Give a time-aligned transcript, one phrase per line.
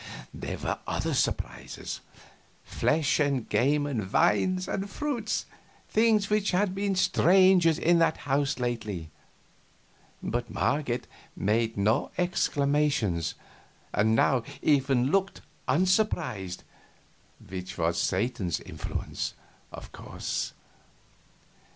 [0.33, 2.01] There were other surprises:
[2.63, 5.45] flesh and game and wines and fruits
[5.89, 9.11] things which had been strangers in that house lately;
[10.23, 13.35] but Marget made no exclamations,
[13.93, 16.63] and now even looked unsurprised,
[17.47, 19.35] which was Satan's influence,
[19.71, 20.53] of course.